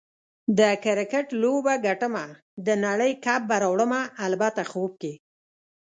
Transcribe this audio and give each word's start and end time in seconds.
د 0.59 0.61
کرکټ 0.83 1.27
لوبه 1.41 1.73
ګټمه، 1.85 2.25
د 2.65 2.67
نړۍ 2.85 3.11
کپ 3.25 3.41
به 3.49 3.55
راوړمه- 3.63 4.01
البته 4.25 4.61
خوب 4.71 4.91
کې 5.01 5.13